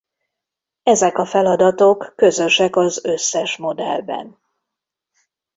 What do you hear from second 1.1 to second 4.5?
a feladatok közösek az összes modellben